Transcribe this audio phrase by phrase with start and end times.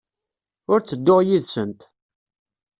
[0.71, 1.81] Ur ttedduɣ yid-sent.